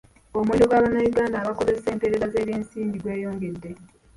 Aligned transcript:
Omuwendo 0.37 0.65
gwa 0.67 0.83
Bannayunganda 0.83 1.37
abakozesa 1.39 1.87
empeereza 1.93 2.31
z'ebyensimbi 2.33 2.97
gweyongedde. 3.03 3.69